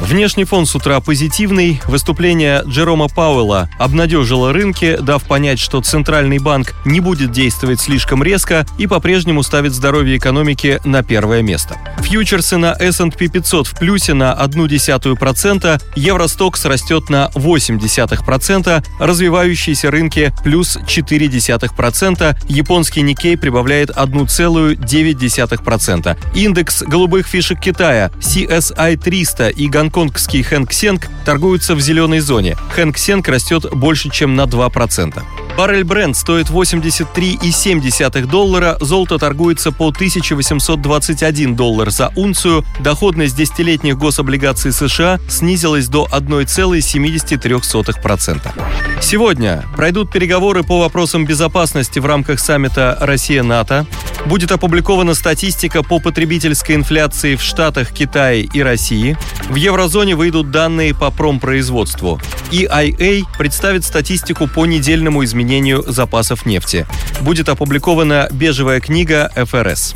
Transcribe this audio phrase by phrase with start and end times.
[0.00, 1.80] Внешний фон с утра позитивный.
[1.86, 8.66] Выступление Джерома Пауэлла обнадежило рынки, дав понять, что Центральный банк не будет действовать слишком резко
[8.78, 11.76] и по-прежнему ставит здоровье экономики на первое место.
[11.98, 20.78] Фьючерсы на S&P 500 в плюсе на 0,1%, Евростокс растет на 0,8%, развивающиеся рынки плюс
[20.78, 26.16] 0,4%, японский Никей прибавляет 1,9%.
[26.34, 32.56] Индекс голубых фишек Китая CSI 300 и гонконгский Хэнк Сенг торгуются в зеленой зоне.
[32.74, 35.22] Хэнк Сенг растет больше, чем на 2%.
[35.56, 44.72] Баррель бренд стоит 83,7 доллара, золото торгуется по 1821 доллар за унцию, доходность десятилетних гособлигаций
[44.72, 49.02] США снизилась до 1,73%.
[49.02, 53.86] Сегодня пройдут переговоры по вопросам безопасности в рамках саммита Россия-НАТО.
[54.26, 59.16] Будет опубликована статистика по потребительской инфляции в Штатах, Китае и России.
[59.48, 62.20] В еврозоне выйдут данные по промпроизводству.
[62.50, 66.86] EIA представит статистику по недельному изменению запасов нефти.
[67.20, 69.94] Будет опубликована бежевая книга ФРС.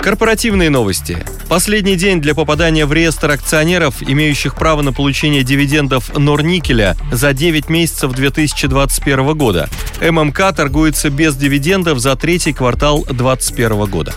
[0.00, 1.24] Корпоративные новости.
[1.48, 7.70] Последний день для попадания в реестр акционеров, имеющих право на получение дивидендов Норникеля за 9
[7.70, 9.68] месяцев 2021 года.
[10.00, 14.14] ММК торгуется без дивидендов за третий квартал 2021 года.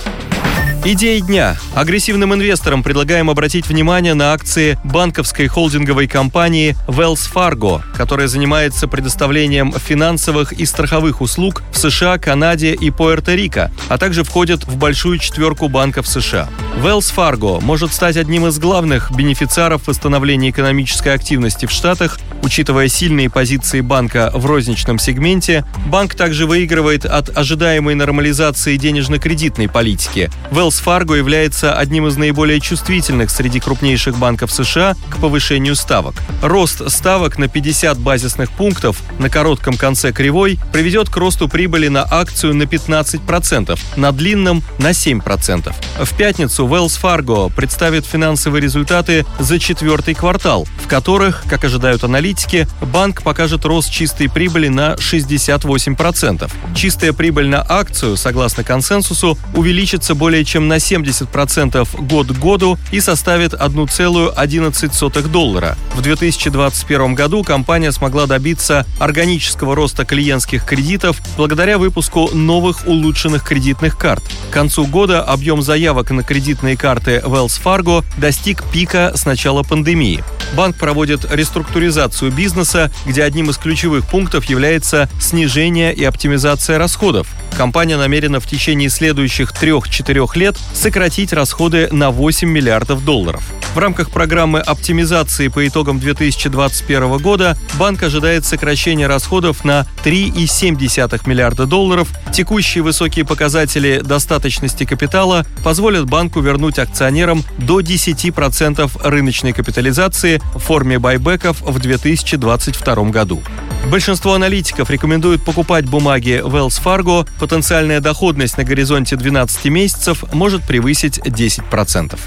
[0.89, 1.57] Идеи дня.
[1.75, 9.73] Агрессивным инвесторам предлагаем обратить внимание на акции банковской холдинговой компании Wells Fargo, которая занимается предоставлением
[9.73, 15.67] финансовых и страховых услуг в США, Канаде и Пуэрто-Рико, а также входит в большую четверку
[15.67, 16.47] банков США.
[16.77, 23.31] Wells Fargo может стать одним из главных бенефициаров восстановления экономической активности в Штатах, учитывая сильные
[23.31, 25.65] позиции банка в розничном сегменте.
[25.87, 30.29] Банк также выигрывает от ожидаемой нормализации денежно-кредитной политики.
[30.51, 36.13] Wells Fargo является одним из наиболее чувствительных среди крупнейших банков США к повышению ставок.
[36.43, 42.03] Рост ставок на 50 базисных пунктов на коротком конце кривой приведет к росту прибыли на
[42.03, 45.73] акцию на 15%, на длинном– на 7%.
[46.05, 52.67] В пятницу Wells Fargo представит финансовые результаты за четвертый квартал, в которых, как ожидают аналитики,
[52.81, 56.51] банк покажет рост чистой прибыли на 68%.
[56.75, 62.99] Чистая прибыль на акцию, согласно консенсусу, увеличится более чем на 70% год к году и
[62.99, 65.77] составит 1,11 доллара.
[65.95, 73.97] В 2021 году компания смогла добиться органического роста клиентских кредитов благодаря выпуску новых улучшенных кредитных
[73.97, 74.23] карт.
[74.49, 76.23] К концу года объем заявок на
[76.57, 80.23] кредитные карты Wells Fargo достиг пика с начала пандемии.
[80.55, 87.27] Банк проводит реструктуризацию бизнеса, где одним из ключевых пунктов является снижение и оптимизация расходов.
[87.55, 93.43] Компания намерена в течение следующих 3-4 лет сократить расходы на 8 миллиардов долларов.
[93.73, 101.67] В рамках программы оптимизации по итогам 2021 года банк ожидает сокращения расходов на 3,7 миллиарда
[101.67, 102.09] долларов.
[102.33, 110.99] Текущие высокие показатели достаточности капитала позволят банку вернуть акционерам до 10% рыночной капитализации в форме
[110.99, 113.41] байбеков в 2022 году.
[113.89, 117.27] Большинство аналитиков рекомендуют покупать бумаги Wells Fargo.
[117.39, 122.19] Потенциальная доходность на горизонте 12 месяцев может превысить 10%.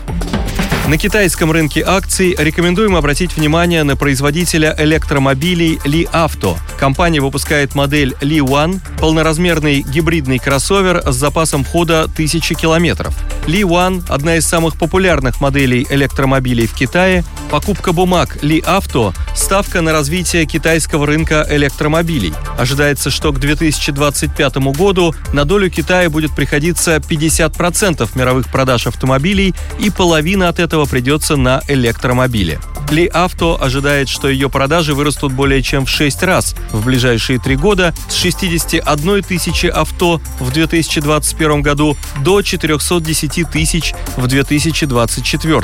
[0.89, 6.57] На китайском рынке акций рекомендуем обратить внимание на производителя электромобилей Li Auto.
[6.79, 13.17] Компания выпускает модель Li One, полноразмерный гибридный кроссовер с запасом хода 1000 километров.
[13.47, 17.25] Li One– одна из самых популярных моделей электромобилей в Китае.
[17.51, 22.33] Покупка бумаг Li Auto– ставка на развитие китайского рынка электромобилей.
[22.57, 29.91] Ожидается, что к 2025 году на долю Китая будет приходиться 50% мировых продаж автомобилей и
[29.91, 32.61] половина от этого придется на электромобили.
[32.91, 37.57] Ли Авто ожидает, что ее продажи вырастут более чем в 6 раз в ближайшие три
[37.57, 45.61] года с 61 тысячи авто в 2021 году до 410 тысяч в 2024.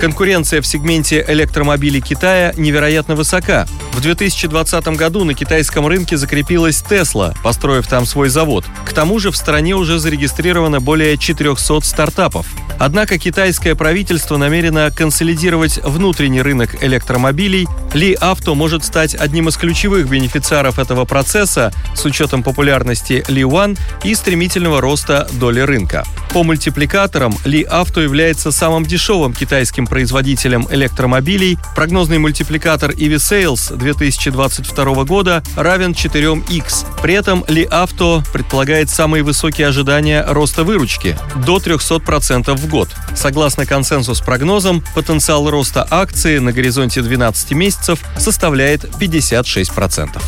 [0.00, 3.66] Конкуренция в сегменте электромобилей Китая невероятно высока.
[3.92, 8.64] В 2020 году на китайском рынке закрепилась Tesla, построив там свой завод.
[8.84, 12.46] К тому же в стране уже зарегистрировано более 400 стартапов.
[12.78, 17.66] Однако китайское правительство намерено консолидировать внутренний рынок электромобилей.
[17.94, 23.78] Ли Авто может стать одним из ключевых бенефициаров этого процесса с учетом популярности Ли One
[24.04, 26.04] и стремительного роста доли рынка.
[26.32, 31.58] По мультипликаторам Ли Авто является самым дешевым китайским производителем электромобилей.
[31.74, 36.86] Прогнозный мультипликатор EV Sales 2022 года равен 4x.
[37.00, 42.88] При этом Ли Авто предполагает самые высокие ожидания роста выручки– до 300% год.
[43.14, 50.20] Согласно консенсус-прогнозам, потенциал роста акции на горизонте 12 месяцев составляет 56%.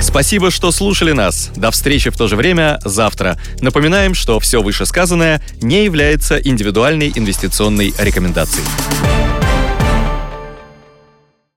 [0.00, 1.50] Спасибо, что слушали нас.
[1.56, 3.38] До встречи в то же время завтра.
[3.60, 8.64] Напоминаем, что все вышесказанное не является индивидуальной инвестиционной рекомендацией.